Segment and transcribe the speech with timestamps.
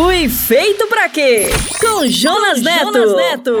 [0.00, 1.48] Fui feito pra quê?
[1.80, 2.92] Com Jonas, Com Neto.
[2.92, 3.56] Jonas Neto.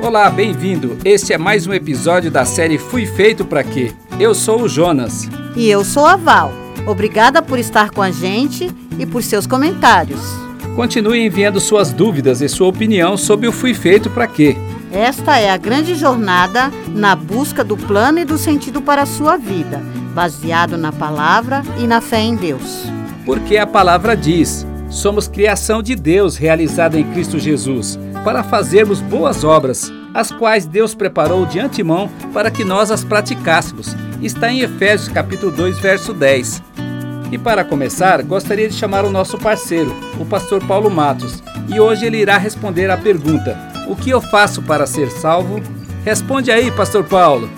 [0.00, 0.96] Olá, bem-vindo.
[1.04, 3.90] Este é mais um episódio da série Fui Feito para Quê?
[4.20, 5.28] Eu sou o Jonas.
[5.56, 6.52] E eu sou a Val.
[6.86, 8.70] Obrigada por estar com a gente
[9.00, 10.20] e por seus comentários.
[10.76, 14.56] Continue enviando suas dúvidas e sua opinião sobre o Fui Feito para Quê?
[14.92, 19.38] Esta é a grande jornada na busca do plano e do sentido para a sua
[19.38, 19.80] vida,
[20.14, 22.84] baseado na palavra e na fé em Deus.
[23.24, 29.44] Porque a palavra diz: somos criação de Deus realizada em Cristo Jesus, para fazermos boas
[29.44, 33.96] obras, as quais Deus preparou de antemão para que nós as praticássemos.
[34.20, 36.62] Está em Efésios capítulo 2, verso 10.
[37.32, 39.90] E para começar, gostaria de chamar o nosso parceiro,
[40.20, 44.62] o pastor Paulo Matos, e hoje ele irá responder à pergunta: o que eu faço
[44.62, 45.62] para ser salvo?
[46.04, 47.50] Responde aí, Pastor Paulo.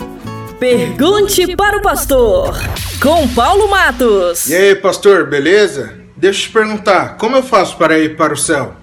[0.59, 2.55] Pergunte para o pastor,
[3.03, 4.47] com Paulo Matos.
[4.48, 5.94] E aí, pastor, beleza?
[6.16, 8.75] Deixa eu te perguntar, como eu faço para ir para o céu?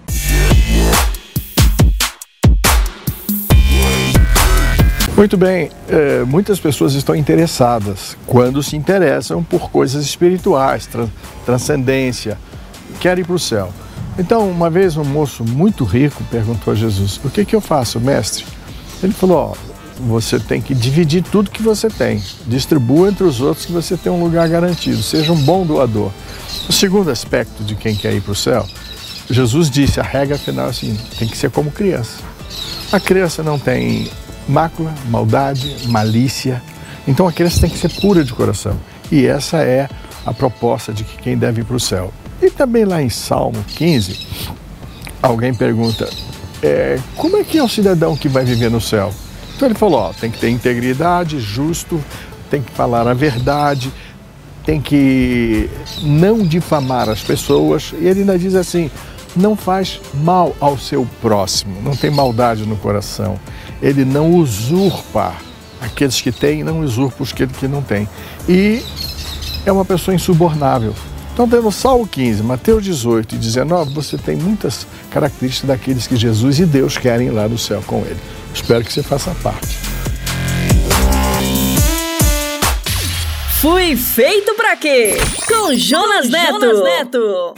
[5.15, 10.89] Muito bem, é, muitas pessoas estão interessadas quando se interessam por coisas espirituais,
[11.45, 12.37] transcendência,
[12.99, 13.71] querem ir para o céu.
[14.17, 17.99] Então, uma vez um moço muito rico perguntou a Jesus: O que, que eu faço,
[17.99, 18.45] mestre?
[19.01, 23.65] Ele falou: oh, Você tem que dividir tudo que você tem, distribua entre os outros
[23.65, 26.11] que você tem um lugar garantido, seja um bom doador.
[26.67, 28.67] O segundo aspecto de quem quer ir para o céu,
[29.29, 32.17] Jesus disse: a regra final é assim: tem que ser como criança.
[32.91, 34.11] A criança não tem
[34.47, 36.61] mácula, maldade, malícia.
[37.07, 38.77] Então a criança tem que ser pura de coração.
[39.11, 39.89] E essa é
[40.25, 42.13] a proposta de que quem deve ir para o céu.
[42.41, 44.27] E também lá em Salmo 15,
[45.21, 46.09] alguém pergunta:
[46.61, 49.13] é, como é que é o cidadão que vai viver no céu?
[49.55, 52.03] Então ele falou: ó, tem que ter integridade, justo,
[52.49, 53.91] tem que falar a verdade,
[54.65, 55.69] tem que
[56.01, 57.93] não difamar as pessoas.
[57.99, 58.89] E ele ainda diz assim:
[59.35, 63.39] não faz mal ao seu próximo, não tem maldade no coração.
[63.81, 65.35] Ele não usurpa
[65.79, 68.07] aqueles que têm, não usurpa os que, não têm.
[68.47, 68.83] E
[69.65, 70.93] é uma pessoa insubornável.
[71.33, 76.59] Então, tendo Salmo 15, Mateus 18 e 19, você tem muitas características daqueles que Jesus
[76.59, 78.19] e Deus querem ir lá no céu com ele.
[78.53, 79.79] Espero que você faça parte.
[83.61, 85.17] Fui feito para quê?
[85.47, 86.59] Com Jonas Neto.
[86.59, 87.53] Jonas Neto.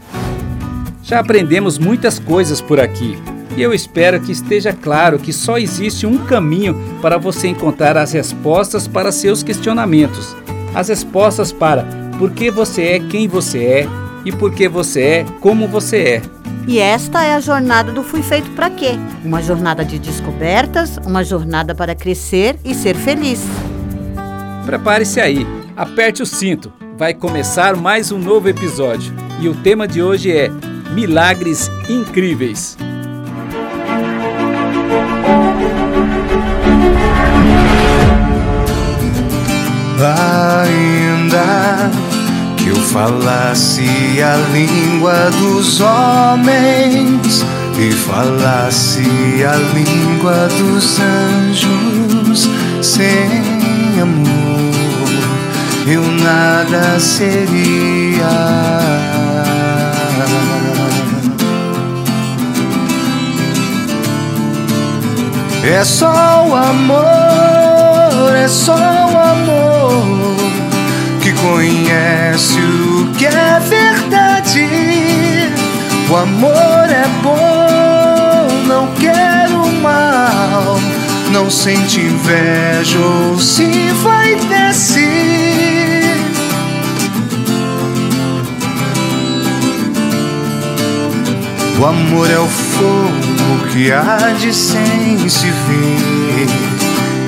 [1.02, 3.18] Já aprendemos muitas coisas por aqui.
[3.56, 8.12] E eu espero que esteja claro que só existe um caminho para você encontrar as
[8.12, 10.36] respostas para seus questionamentos.
[10.76, 11.86] As respostas para
[12.20, 13.88] por que você é quem você é,
[14.26, 16.22] e porque você é como você é.
[16.68, 19.00] E esta é a jornada do Fui Feito para Quê?
[19.24, 23.42] Uma jornada de descobertas, uma jornada para crescer e ser feliz.
[24.66, 29.14] Prepare-se aí, aperte o cinto, vai começar mais um novo episódio.
[29.40, 30.50] E o tema de hoje é
[30.94, 32.76] Milagres Incríveis.
[40.00, 41.07] Eu
[42.88, 43.84] falasse
[44.22, 47.46] a língua dos homens
[47.78, 49.02] e falasse
[49.44, 52.50] a língua dos anjos
[52.82, 55.10] sem amor,
[55.86, 58.28] eu nada seria.
[65.64, 70.37] É só o amor, é só o amor
[71.28, 74.66] que conhece o que é verdade.
[76.10, 80.80] O amor é bom, não quero mal,
[81.34, 83.66] não sente inveja ou se
[84.04, 86.16] vai descer.
[91.78, 96.77] O amor é o fogo que arde sem se ver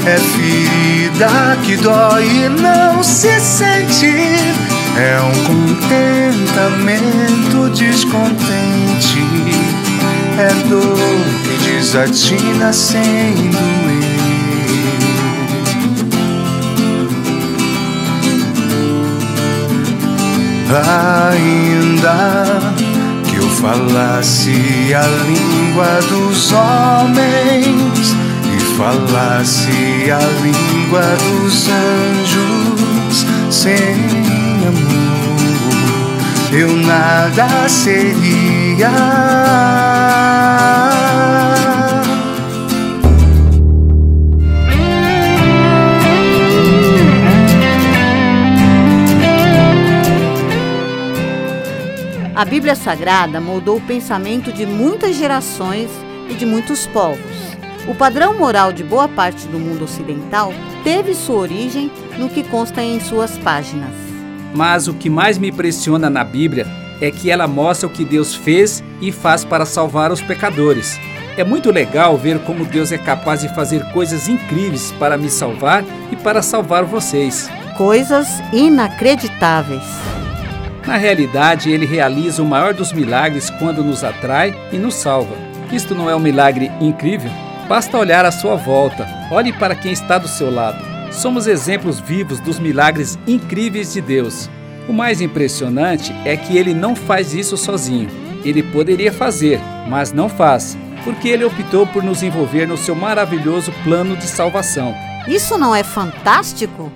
[0.09, 4.07] é ferida que dói e não se sente.
[4.97, 9.23] É um contentamento descontente.
[10.37, 10.97] É dor
[11.43, 14.09] que desatina sem doer.
[21.31, 22.17] Ainda
[23.29, 28.15] que eu falasse a língua dos homens
[28.79, 33.93] falasse a língua dos anjos sem
[34.65, 36.07] amor,
[36.53, 38.89] eu nada seria.
[52.33, 55.89] A Bíblia Sagrada moldou o pensamento de muitas gerações
[56.29, 57.58] e de muitos povos.
[57.89, 60.53] O padrão moral de boa parte do mundo ocidental
[60.83, 63.89] teve sua origem no que consta em suas páginas.
[64.53, 66.67] Mas o que mais me impressiona na Bíblia
[67.01, 70.99] é que ela mostra o que Deus fez e faz para salvar os pecadores.
[71.35, 75.83] É muito legal ver como Deus é capaz de fazer coisas incríveis para me salvar
[76.11, 77.49] e para salvar vocês.
[77.75, 79.83] Coisas inacreditáveis.
[80.85, 85.35] Na realidade, ele realiza o maior dos milagres quando nos atrai e nos salva.
[85.71, 87.48] Isto não é um milagre incrível?
[87.69, 90.83] Basta olhar à sua volta, olhe para quem está do seu lado.
[91.13, 94.49] Somos exemplos vivos dos milagres incríveis de Deus.
[94.87, 98.09] O mais impressionante é que ele não faz isso sozinho.
[98.43, 103.71] Ele poderia fazer, mas não faz, porque ele optou por nos envolver no seu maravilhoso
[103.83, 104.95] plano de salvação.
[105.27, 106.91] Isso não é fantástico?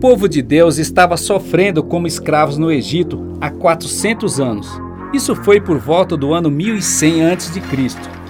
[0.00, 4.66] Povo de Deus estava sofrendo como escravos no Egito há 400 anos.
[5.12, 7.60] Isso foi por volta do ano 1100 a.C.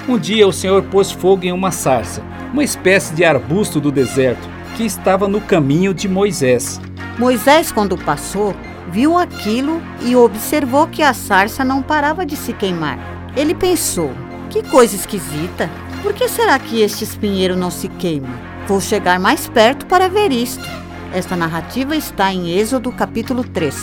[0.09, 2.23] Um dia o Senhor pôs fogo em uma sarça,
[2.53, 6.81] uma espécie de arbusto do deserto, que estava no caminho de Moisés.
[7.17, 8.53] Moisés, quando passou,
[8.91, 12.99] viu aquilo e observou que a sarça não parava de se queimar.
[13.37, 14.11] Ele pensou:
[14.49, 15.71] que coisa esquisita!
[16.03, 18.29] Por que será que este espinheiro não se queima?
[18.67, 20.90] Vou chegar mais perto para ver isto.
[21.13, 23.75] Esta narrativa está em Êxodo capítulo 3.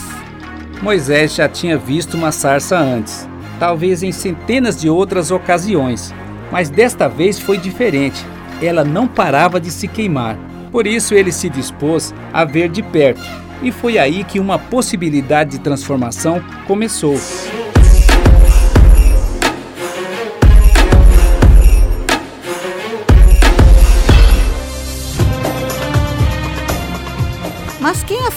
[0.81, 3.27] Moisés já tinha visto uma sarça antes,
[3.59, 6.13] talvez em centenas de outras ocasiões,
[6.51, 8.25] mas desta vez foi diferente.
[8.61, 10.37] Ela não parava de se queimar.
[10.71, 13.27] Por isso ele se dispôs a ver de perto,
[13.61, 17.17] e foi aí que uma possibilidade de transformação começou.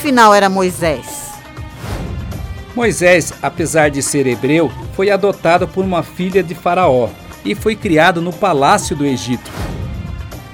[0.00, 1.28] Afinal era Moisés?
[2.74, 7.10] Moisés, apesar de ser hebreu, foi adotado por uma filha de Faraó
[7.44, 9.50] e foi criado no palácio do Egito.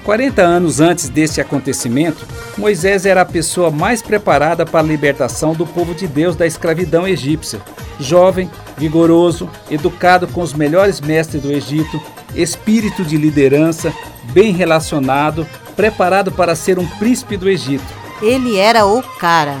[0.03, 2.27] 40 anos antes deste acontecimento,
[2.57, 7.07] Moisés era a pessoa mais preparada para a libertação do povo de Deus da escravidão
[7.07, 7.61] egípcia.
[8.01, 12.01] Jovem, vigoroso, educado com os melhores mestres do Egito,
[12.35, 13.93] espírito de liderança,
[14.33, 18.06] bem relacionado, preparado para ser um príncipe do Egito.
[18.21, 19.57] Ele era o cara.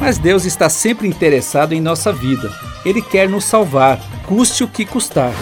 [0.00, 2.52] Mas Deus está sempre interessado em nossa vida.
[2.84, 5.32] Ele quer nos salvar, custe o que custar.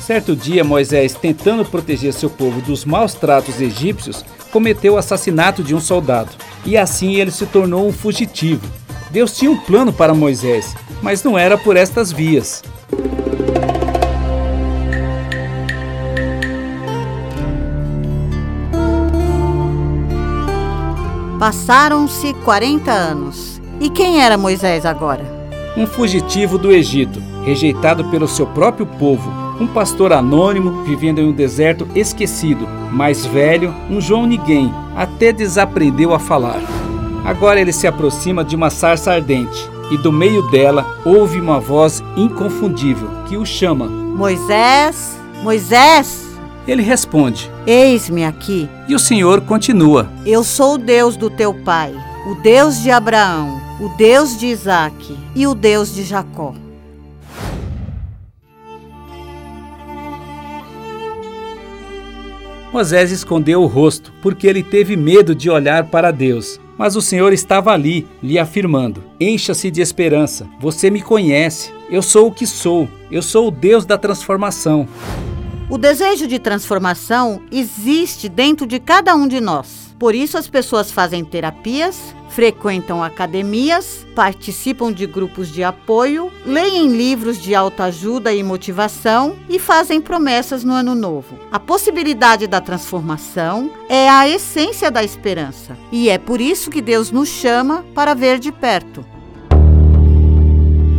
[0.00, 5.74] Certo dia, Moisés, tentando proteger seu povo dos maus tratos egípcios, cometeu o assassinato de
[5.74, 6.30] um soldado.
[6.64, 8.66] E assim ele se tornou um fugitivo.
[9.10, 12.62] Deus tinha um plano para Moisés, mas não era por estas vias.
[21.38, 23.62] Passaram-se 40 anos.
[23.80, 25.24] E quem era Moisés agora?
[25.76, 29.30] Um fugitivo do Egito, rejeitado pelo seu próprio povo,
[29.60, 36.12] um pastor anônimo vivendo em um deserto esquecido, mais velho, um João Ninguém, até desaprendeu
[36.12, 36.60] a falar.
[37.24, 42.02] Agora ele se aproxima de uma sarça ardente e do meio dela ouve uma voz
[42.16, 43.86] inconfundível que o chama.
[43.86, 46.27] Moisés, Moisés,
[46.68, 48.68] Ele responde eis-me aqui.
[48.86, 50.12] e o Senhor continua.
[50.26, 51.94] Eu sou o Deus do teu pai,
[52.26, 56.54] o Deus de Abraão, o Deus de Isaque e o Deus de Jacó.
[62.70, 66.60] Moisés escondeu o rosto, porque ele teve medo de olhar para Deus.
[66.76, 72.28] Mas o Senhor estava ali, lhe afirmando: Encha-se de esperança, você me conhece, eu sou
[72.28, 74.86] o que sou, eu sou o Deus da transformação.
[75.70, 79.94] O desejo de transformação existe dentro de cada um de nós.
[79.98, 87.38] Por isso, as pessoas fazem terapias, frequentam academias, participam de grupos de apoio, leem livros
[87.38, 91.38] de autoajuda e motivação e fazem promessas no ano novo.
[91.52, 95.76] A possibilidade da transformação é a essência da esperança.
[95.92, 99.04] E é por isso que Deus nos chama para ver de perto.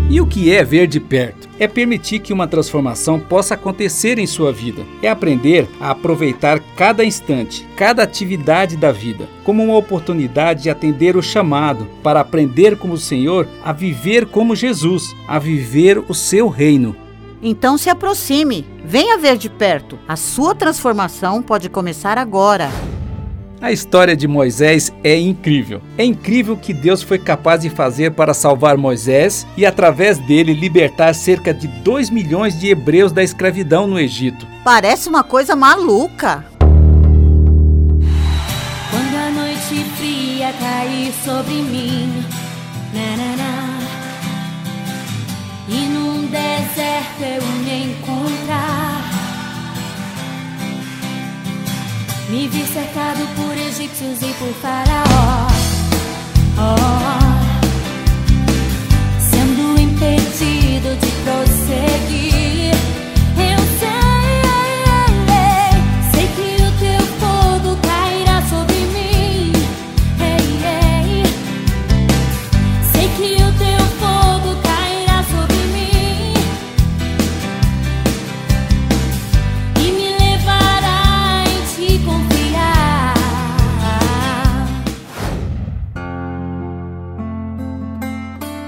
[0.09, 1.47] E o que é ver de perto?
[1.59, 4.81] É permitir que uma transformação possa acontecer em sua vida.
[5.03, 11.15] É aprender a aproveitar cada instante, cada atividade da vida, como uma oportunidade de atender
[11.15, 16.49] o chamado para aprender como o Senhor a viver como Jesus, a viver o seu
[16.49, 16.95] reino.
[17.39, 19.99] Então se aproxime, venha ver de perto.
[20.07, 22.71] A sua transformação pode começar agora.
[23.61, 25.81] A história de Moisés é incrível.
[25.97, 30.53] É incrível o que Deus foi capaz de fazer para salvar Moisés e, através dele,
[30.53, 34.47] libertar cerca de 2 milhões de hebreus da escravidão no Egito.
[34.63, 36.45] Parece uma coisa maluca.
[38.91, 42.23] Quando a noite fria cair sobre mim,
[42.93, 43.28] na, na, na,
[53.99, 54.78] por egípcios e por faraó.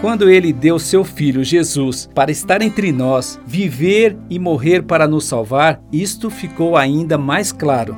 [0.02, 5.26] Quando ele deu seu filho Jesus para estar entre nós, viver e morrer para nos
[5.26, 7.96] salvar, isto ficou ainda mais claro.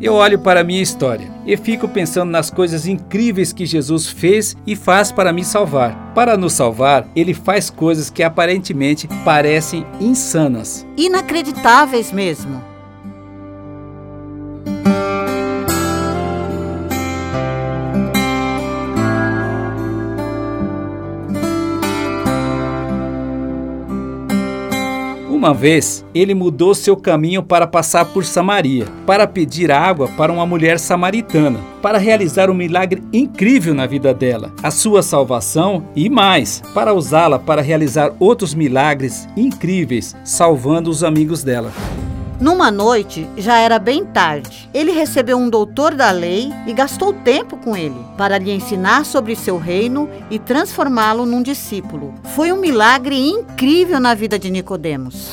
[0.00, 4.56] Eu olho para a minha história e fico pensando nas coisas incríveis que Jesus fez
[4.66, 6.12] e faz para me salvar.
[6.14, 10.86] Para nos salvar, ele faz coisas que aparentemente parecem insanas.
[10.96, 12.75] Inacreditáveis mesmo.
[25.46, 30.44] Uma vez, ele mudou seu caminho para passar por Samaria, para pedir água para uma
[30.44, 36.60] mulher samaritana, para realizar um milagre incrível na vida dela, a sua salvação e mais,
[36.74, 41.70] para usá-la para realizar outros milagres incríveis, salvando os amigos dela.
[42.38, 44.68] Numa noite, já era bem tarde.
[44.74, 49.34] Ele recebeu um doutor da lei e gastou tempo com ele para lhe ensinar sobre
[49.34, 52.14] seu reino e transformá-lo num discípulo.
[52.34, 55.30] Foi um milagre incrível na vida de Nicodemos.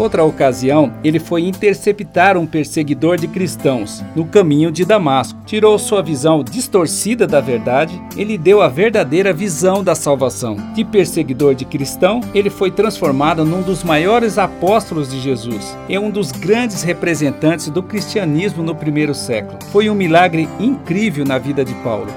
[0.00, 5.38] Outra ocasião, ele foi interceptar um perseguidor de cristãos no caminho de Damasco.
[5.44, 10.56] Tirou sua visão distorcida da verdade e lhe deu a verdadeira visão da salvação.
[10.72, 16.10] De perseguidor de cristão, ele foi transformado num dos maiores apóstolos de Jesus e um
[16.10, 19.58] dos grandes representantes do cristianismo no primeiro século.
[19.70, 22.08] Foi um milagre incrível na vida de Paulo.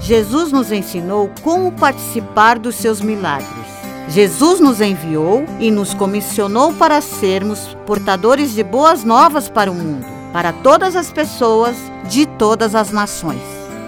[0.00, 3.61] Jesus nos ensinou como participar dos seus milagres.
[4.08, 10.04] Jesus nos enviou e nos comissionou para sermos portadores de boas novas para o mundo,
[10.32, 11.76] para todas as pessoas
[12.08, 13.40] de todas as nações.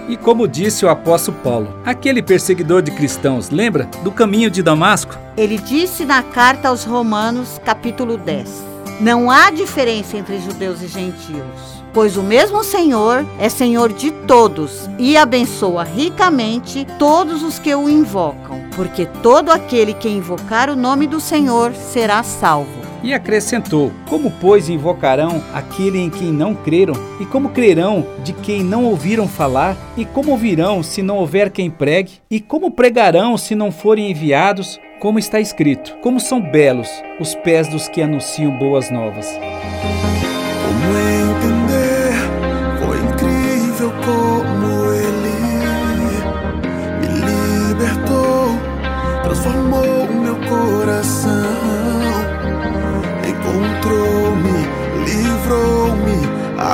[0.08, 5.18] E como disse o apóstolo Paulo, aquele perseguidor de cristãos, lembra do caminho de Damasco?
[5.36, 8.48] Ele disse na carta aos Romanos, capítulo 10:
[9.00, 14.90] Não há diferença entre judeus e gentios, pois o mesmo Senhor é Senhor de todos
[14.98, 21.06] e abençoa ricamente todos os que o invocam, porque todo aquele que invocar o nome
[21.06, 22.82] do Senhor será salvo.
[23.02, 26.94] E acrescentou: Como, pois, invocarão aquele em quem não creram?
[27.20, 29.76] E como crerão de quem não ouviram falar?
[29.96, 32.14] E como ouvirão se não houver quem pregue?
[32.30, 34.80] E como pregarão se não forem enviados?
[35.00, 36.88] Como está escrito: Como são belos
[37.20, 39.28] os pés dos que anunciam boas novas.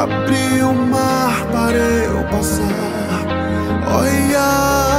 [0.02, 3.26] Abriu o mar para eu passar.
[3.86, 4.89] Olha,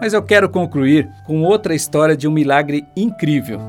[0.00, 3.60] Mas eu quero concluir com outra história de um milagre incrível.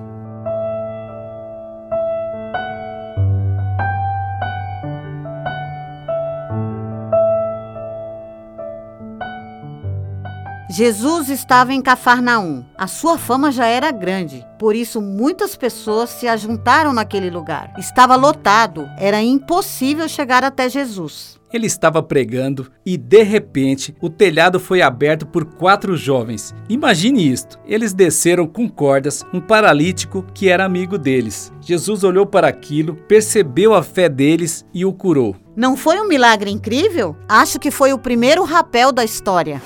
[10.72, 12.64] Jesus estava em Cafarnaum.
[12.78, 17.74] A sua fama já era grande, por isso muitas pessoas se ajuntaram naquele lugar.
[17.78, 21.41] Estava lotado, era impossível chegar até Jesus.
[21.54, 26.56] Ele estava pregando e, de repente, o telhado foi aberto por quatro jovens.
[26.70, 31.52] Imagine isto: eles desceram com cordas um paralítico que era amigo deles.
[31.62, 35.36] Jesus olhou para aquilo, percebeu a fé deles e o curou.
[35.56, 37.16] Não foi um milagre incrível?
[37.28, 39.62] Acho que foi o primeiro rapel da história.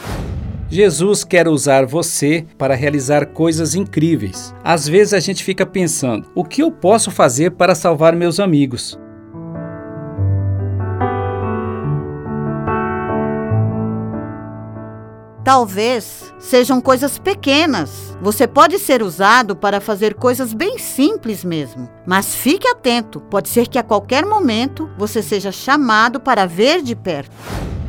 [0.67, 4.53] Jesus quer usar você para realizar coisas incríveis.
[4.63, 8.99] Às vezes a gente fica pensando: o que eu posso fazer para salvar meus amigos?
[15.45, 18.17] Talvez sejam coisas pequenas.
[18.19, 21.87] Você pode ser usado para fazer coisas bem simples mesmo.
[22.03, 26.95] Mas fique atento, pode ser que a qualquer momento você seja chamado para ver de
[26.95, 27.31] perto.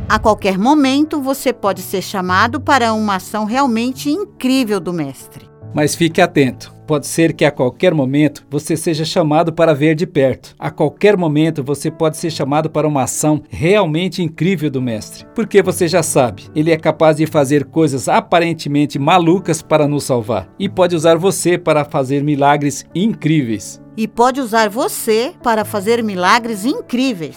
[0.06, 5.48] A qualquer momento você pode ser chamado para uma ação realmente incrível do Mestre.
[5.75, 6.75] Mas fique atento.
[6.87, 10.55] Pode ser que a qualquer momento você seja chamado para ver de perto.
[10.59, 15.26] A qualquer momento você pode ser chamado para uma ação realmente incrível do Mestre.
[15.35, 20.49] Porque você já sabe, ele é capaz de fazer coisas aparentemente malucas para nos salvar.
[20.59, 23.83] E pode usar você para fazer milagres incríveis.
[23.97, 27.37] E pode usar você para fazer milagres incríveis.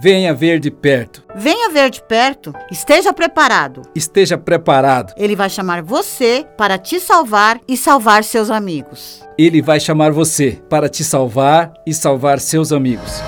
[0.00, 1.24] Venha ver de perto.
[1.34, 3.82] Venha ver de perto, esteja preparado.
[3.96, 5.12] Esteja preparado.
[5.16, 9.26] Ele vai chamar você para te salvar e salvar seus amigos.
[9.36, 13.20] Ele vai chamar você para te salvar e salvar seus amigos.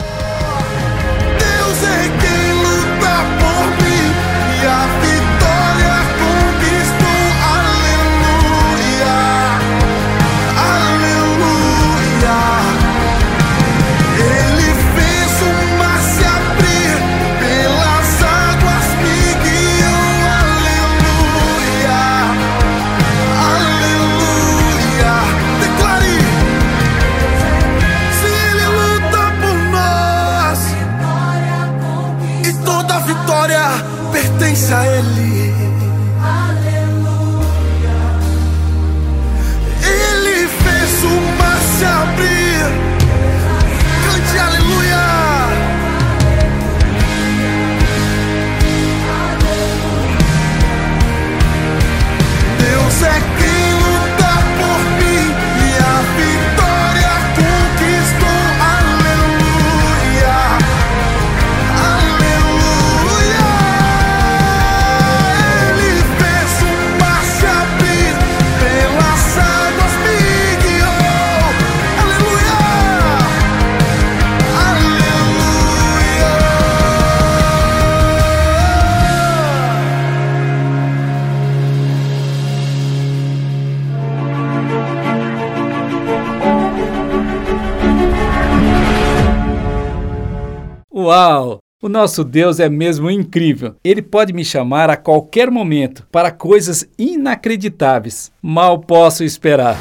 [91.83, 93.75] O nosso Deus é mesmo incrível.
[93.83, 98.31] Ele pode me chamar a qualquer momento para coisas inacreditáveis.
[98.43, 99.79] Mal posso esperar.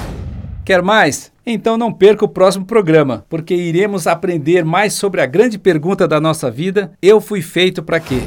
[0.64, 1.30] Quer mais?
[1.46, 6.22] Então não perca o próximo programa, porque iremos aprender mais sobre a grande pergunta da
[6.22, 8.22] nossa vida: eu fui feito para quê?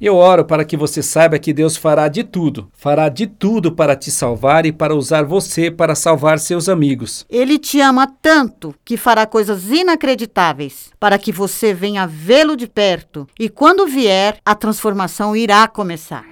[0.00, 3.94] Eu oro para que você saiba que Deus fará de tudo, fará de tudo para
[3.94, 7.24] te salvar e para usar você para salvar seus amigos.
[7.30, 13.26] Ele te ama tanto que fará coisas inacreditáveis para que você venha vê-lo de perto.
[13.38, 16.24] E quando vier, a transformação irá começar.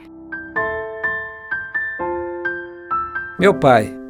[3.39, 4.02] Meu Pai,